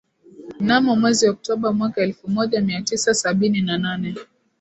[0.59, 4.15] Mnamo mwezi Oktoba mwaka elfu moja mia tisa sabini na nane